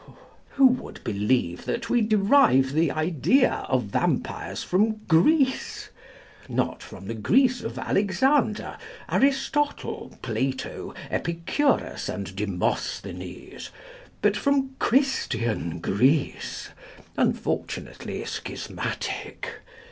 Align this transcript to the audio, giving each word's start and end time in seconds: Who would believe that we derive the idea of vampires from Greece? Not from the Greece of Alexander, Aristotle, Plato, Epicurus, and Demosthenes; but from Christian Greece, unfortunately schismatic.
Who 0.53 0.65
would 0.65 1.03
believe 1.03 1.65
that 1.65 1.87
we 1.87 2.01
derive 2.01 2.73
the 2.73 2.89
idea 2.91 3.67
of 3.69 3.83
vampires 3.83 4.63
from 4.63 5.01
Greece? 5.07 5.89
Not 6.49 6.81
from 6.81 7.05
the 7.05 7.13
Greece 7.13 7.61
of 7.61 7.77
Alexander, 7.77 8.79
Aristotle, 9.09 10.17
Plato, 10.23 10.95
Epicurus, 11.11 12.09
and 12.09 12.35
Demosthenes; 12.35 13.69
but 14.23 14.35
from 14.35 14.73
Christian 14.79 15.77
Greece, 15.77 16.69
unfortunately 17.15 18.25
schismatic. 18.25 19.53